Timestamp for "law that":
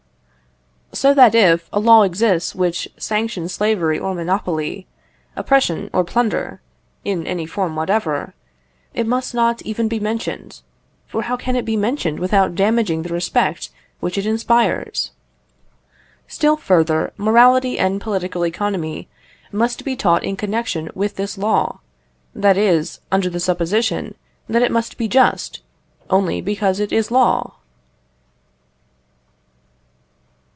21.37-22.57